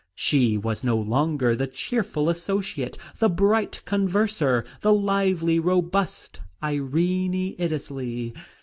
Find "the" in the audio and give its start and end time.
1.55-1.67, 3.19-3.29, 4.79-4.91